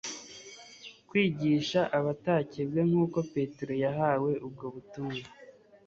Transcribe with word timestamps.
kwigisha 1.07 1.81
abatakebwe, 1.97 2.79
nk'uko 2.89 3.17
petero 3.33 3.73
yahawe 3.83 4.31
ubwo 4.45 4.65
butumwa 4.73 5.21